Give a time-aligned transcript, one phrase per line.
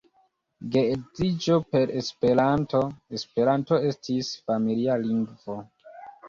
[0.75, 2.81] Geedziĝo per Esperanto;
[3.19, 5.61] Esperanto estis familia lingvo.